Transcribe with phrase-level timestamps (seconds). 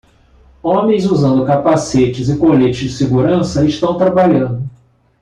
[0.63, 4.67] Homens usando capacetes e coletes de segurança estão trabalhando.